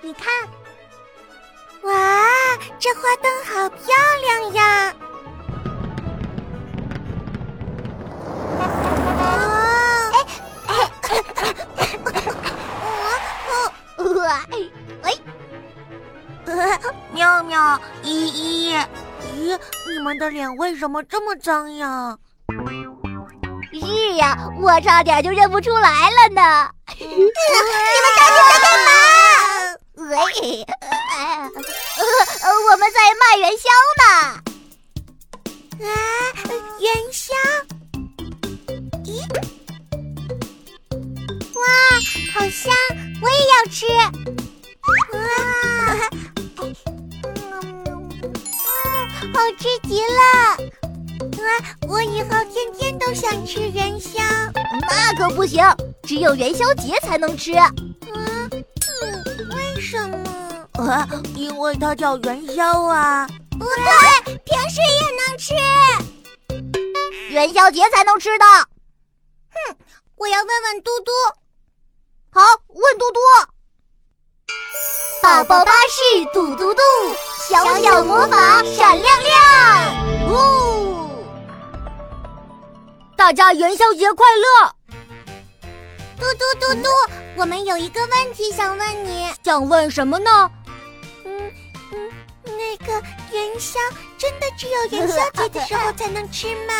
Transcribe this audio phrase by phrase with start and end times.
[0.00, 0.26] 你看。
[1.82, 1.92] 哇，
[2.78, 3.86] 这花灯好漂
[4.22, 4.94] 亮呀。
[8.58, 10.72] 啊，哎
[15.02, 15.12] 哎。
[16.46, 16.50] 啊，
[16.82, 16.92] 我。
[17.12, 18.74] 妙妙，依依。
[19.34, 22.16] 咦，你们的脸为什么这么脏呀？
[23.72, 26.70] 是呀，我差点就认不出来了呢。
[26.98, 27.28] 你们
[28.18, 28.27] 在。
[30.40, 31.50] 呃，
[32.70, 34.04] 我们在卖元宵呢。
[35.80, 35.90] 啊，
[36.78, 37.34] 元宵？
[39.04, 39.10] 咦，
[41.54, 41.62] 哇，
[42.34, 42.72] 好香！
[43.20, 43.76] 我也要吃。
[45.12, 45.18] 哇，
[46.62, 46.62] 嗯，
[49.34, 50.20] 好吃极了。
[51.20, 51.50] 啊
[51.88, 54.22] 我以后天天都想吃元宵，
[54.88, 55.64] 那可不行，
[56.04, 57.52] 只有元宵节才能吃。
[60.78, 63.26] 啊，因为它叫元宵啊。
[63.58, 65.52] 不对，平时也能吃，
[67.30, 68.44] 元宵节才能吃的。
[69.50, 69.76] 哼，
[70.16, 71.10] 我要问问嘟嘟。
[72.30, 73.18] 好，问嘟嘟。
[75.20, 76.80] 宝宝巴士嘟嘟嘟，
[77.48, 79.36] 小小魔法闪亮亮。
[80.28, 81.10] 哦。
[83.16, 84.72] 大家元宵节快乐！
[86.20, 86.88] 嘟嘟嘟嘟，
[87.36, 90.48] 我们有一个问题想问你，想问什么呢？
[92.92, 93.78] 元宵
[94.16, 96.74] 真的只有元宵节的时候才能吃吗？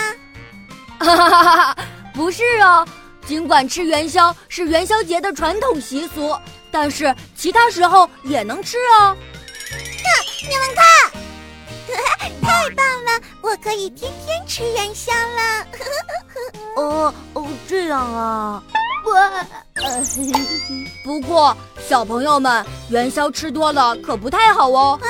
[0.98, 1.76] 哈 哈哈哈哈！
[2.14, 2.86] 不是啊，
[3.26, 6.36] 尽管吃元宵是元宵节的传统习俗，
[6.70, 9.16] 但是其他时候也能吃哦。
[9.70, 10.84] 看，你们看。
[12.42, 13.20] 太棒了！
[13.40, 15.66] 我可以天天吃元宵了。
[16.76, 18.62] 哦哦，这样啊。
[21.04, 21.56] 不过
[21.88, 24.98] 小朋友们，元宵吃多了可不太好哦。
[25.02, 25.06] 啊？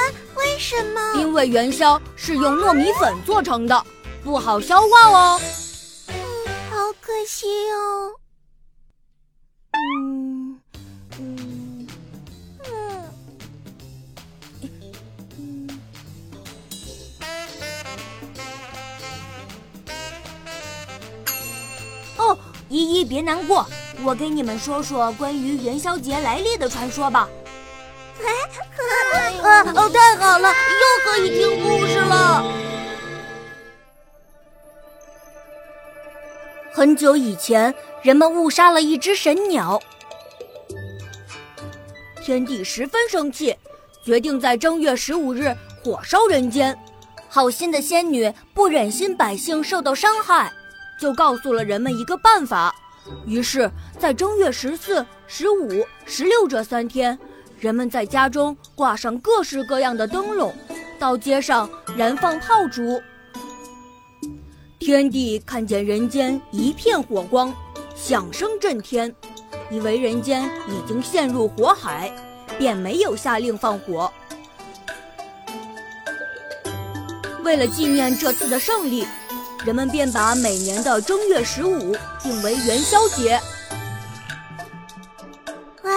[0.58, 1.00] 为什么？
[1.14, 3.80] 因为元宵是用糯米粉做成的，
[4.24, 5.40] 不好消化哦。
[6.08, 6.14] 嗯，
[6.68, 8.12] 好可惜哦。
[22.16, 22.36] 哦
[22.68, 23.64] 依依，别难过，
[24.02, 27.28] 我给你们说说关于元宵节来历的传说吧。
[36.78, 39.82] 很久以前，人们误杀了一只神鸟，
[42.22, 43.52] 天帝十分生气，
[44.04, 45.52] 决定在正月十五日
[45.82, 46.78] 火烧人间。
[47.28, 50.52] 好心的仙女不忍心百姓受到伤害。
[51.00, 52.72] 就告诉了人们一个办法，
[53.26, 53.68] 于是，
[53.98, 57.18] 在正月十四、十五、十六这三天，
[57.58, 60.54] 人们在家中挂上各式各样的灯笼，
[60.96, 63.02] 到街上燃放炮竹。
[64.88, 67.54] 天帝看见人间一片火光，
[67.94, 69.14] 响声震天，
[69.70, 72.10] 以为人间已经陷入火海，
[72.56, 74.10] 便没有下令放火。
[77.44, 79.06] 为了纪念这次的胜利。
[79.62, 83.38] 人们便把每年的正月十五定为元宵节。
[85.82, 85.92] 哇，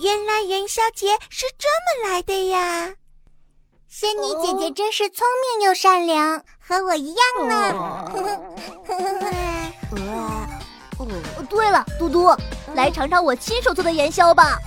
[0.00, 1.68] 原来元宵节是这
[2.02, 2.92] 么来的呀！
[3.98, 5.26] 仙女姐姐真是聪
[5.56, 7.72] 明又善良，和我一样呢。
[11.48, 12.36] 对了，嘟嘟，
[12.74, 14.58] 来尝尝我亲手做的元宵吧。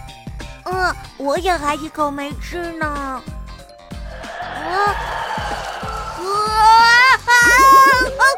[0.65, 2.87] 嗯，我也还一口没吃呢。
[2.87, 3.21] 啊！
[3.21, 4.95] 啊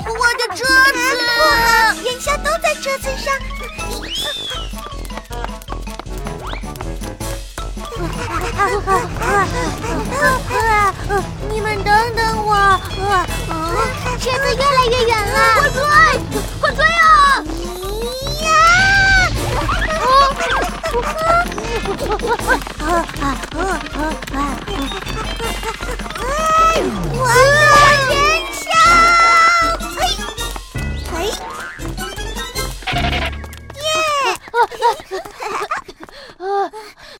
[0.09, 3.33] 我的车子，元宵都在车子上。
[11.49, 12.79] 你们等等我，
[14.19, 15.79] 车子越来越远了，快追，
[16.61, 17.43] 快追啊！
[27.13, 27.19] 我。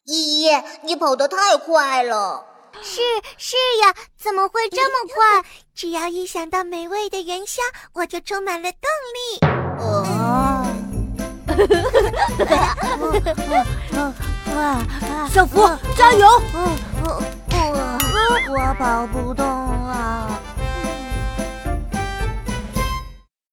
[0.05, 0.49] 依依，
[0.83, 2.50] 你跑得太快了！
[2.91, 2.99] 是
[3.37, 5.41] 是呀，怎么会这么快？
[5.73, 7.61] 只要一想到美味的元宵，
[7.93, 8.81] 我就充满了动
[9.15, 9.39] 力。
[9.79, 10.67] 哦，
[15.31, 15.65] 小福，
[15.95, 16.27] 加油！
[17.05, 17.21] 我
[18.49, 20.37] 我跑不动了。